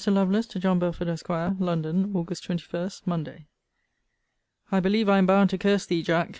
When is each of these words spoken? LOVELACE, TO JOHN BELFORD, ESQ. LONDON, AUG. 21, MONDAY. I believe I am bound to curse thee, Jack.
LOVELACE, 0.07 0.47
TO 0.47 0.57
JOHN 0.59 0.79
BELFORD, 0.79 1.07
ESQ. 1.09 1.29
LONDON, 1.59 2.15
AUG. 2.15 2.35
21, 2.41 2.89
MONDAY. 3.05 3.45
I 4.71 4.79
believe 4.79 5.07
I 5.07 5.19
am 5.19 5.27
bound 5.27 5.51
to 5.51 5.59
curse 5.59 5.85
thee, 5.85 6.01
Jack. 6.01 6.29